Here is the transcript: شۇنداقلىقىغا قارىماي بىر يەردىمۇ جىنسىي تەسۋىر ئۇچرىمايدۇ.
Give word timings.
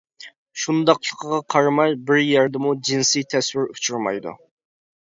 شۇنداقلىقىغا 0.63 1.39
قارىماي 1.55 1.95
بىر 2.09 2.21
يەردىمۇ 2.23 2.75
جىنسىي 2.91 3.31
تەسۋىر 3.37 3.71
ئۇچرىمايدۇ. 3.79 4.39